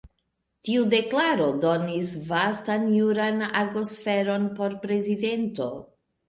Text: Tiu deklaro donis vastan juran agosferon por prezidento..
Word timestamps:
Tiu 0.67 0.85
deklaro 0.93 1.49
donis 1.65 2.09
vastan 2.29 2.87
juran 2.95 3.45
agosferon 3.61 4.49
por 4.57 4.75
prezidento.. 4.87 5.71